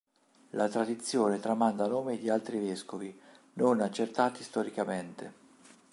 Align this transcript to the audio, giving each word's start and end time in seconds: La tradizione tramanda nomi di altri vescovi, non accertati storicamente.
La 0.53 0.67
tradizione 0.67 1.39
tramanda 1.39 1.85
nomi 1.85 2.17
di 2.17 2.27
altri 2.27 2.57
vescovi, 2.57 3.15
non 3.53 3.81
accertati 3.81 4.41
storicamente. 4.43 5.31